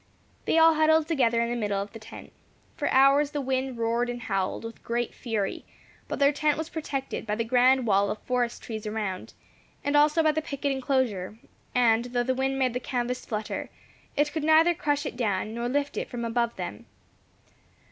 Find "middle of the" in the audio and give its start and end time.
1.55-1.99